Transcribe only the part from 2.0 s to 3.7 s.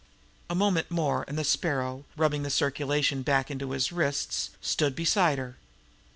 rubbing the circulation back into